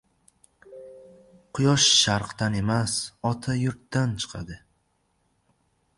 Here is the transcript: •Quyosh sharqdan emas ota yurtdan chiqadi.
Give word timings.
•Quyosh 1.53 1.85
sharqdan 1.99 2.57
emas 2.63 2.97
ota 3.33 3.59
yurtdan 3.61 4.19
chiqadi. 4.25 4.59